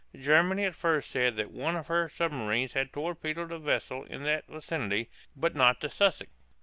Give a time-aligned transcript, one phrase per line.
[0.19, 4.41] Germany at first said that one of her submarines had torpedoed a vessel in the
[4.49, 6.31] vicinity, but not the "Sussex."